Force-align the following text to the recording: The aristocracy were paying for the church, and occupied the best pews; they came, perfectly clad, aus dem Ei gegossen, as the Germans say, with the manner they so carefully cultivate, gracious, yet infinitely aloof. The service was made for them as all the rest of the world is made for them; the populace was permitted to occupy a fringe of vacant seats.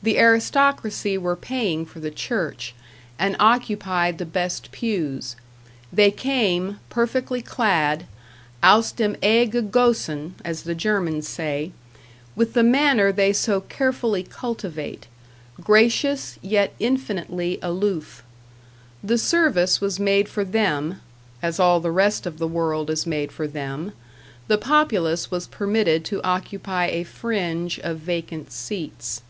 The 0.00 0.20
aristocracy 0.20 1.18
were 1.18 1.34
paying 1.34 1.84
for 1.84 1.98
the 1.98 2.12
church, 2.12 2.72
and 3.18 3.34
occupied 3.40 4.18
the 4.18 4.24
best 4.24 4.70
pews; 4.70 5.34
they 5.92 6.12
came, 6.12 6.78
perfectly 6.88 7.42
clad, 7.42 8.06
aus 8.62 8.92
dem 8.92 9.16
Ei 9.24 9.44
gegossen, 9.44 10.34
as 10.44 10.62
the 10.62 10.76
Germans 10.76 11.26
say, 11.26 11.72
with 12.36 12.52
the 12.54 12.62
manner 12.62 13.10
they 13.10 13.32
so 13.32 13.60
carefully 13.60 14.22
cultivate, 14.22 15.08
gracious, 15.60 16.38
yet 16.42 16.74
infinitely 16.78 17.58
aloof. 17.60 18.22
The 19.02 19.18
service 19.18 19.80
was 19.80 19.98
made 19.98 20.28
for 20.28 20.44
them 20.44 21.00
as 21.42 21.58
all 21.58 21.80
the 21.80 21.90
rest 21.90 22.24
of 22.24 22.38
the 22.38 22.46
world 22.48 22.88
is 22.88 23.04
made 23.04 23.32
for 23.32 23.48
them; 23.48 23.90
the 24.46 24.58
populace 24.58 25.32
was 25.32 25.48
permitted 25.48 26.04
to 26.04 26.22
occupy 26.22 26.86
a 26.86 27.02
fringe 27.02 27.80
of 27.80 27.98
vacant 27.98 28.52
seats. 28.52 29.22